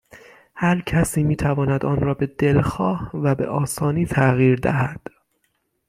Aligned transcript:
هر 0.55 0.81
کسی 0.81 1.23
میتواند 1.23 1.85
آن 1.85 1.99
را 2.01 2.13
به 2.13 2.25
دلخواه 2.25 3.11
و 3.13 3.35
به 3.35 3.47
آسانی 3.47 4.05
تغییر 4.05 4.55
دهد 4.59 4.99